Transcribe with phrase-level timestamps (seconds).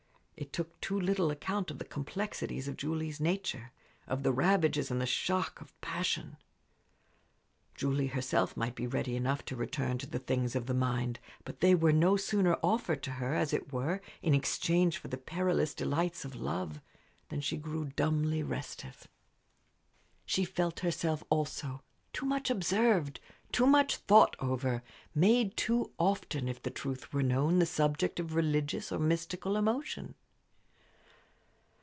[0.37, 3.71] It took too little account of the complexities of Julie's nature,
[4.07, 6.35] of the ravages and the shock of passion.
[7.75, 11.59] Julie herself might be ready enough to return to the things of the mind, but
[11.59, 15.75] they were no sooner offered to her, as it were, in exchange for the perilous
[15.75, 16.81] delights of love,
[17.29, 19.07] than she grew dumbly restive.
[20.25, 21.83] She felt herself, also,
[22.13, 23.19] too much observed,
[23.51, 24.81] too much thought over,
[25.13, 30.15] made too often, if the truth were known, the subject of religious or mystical emotion.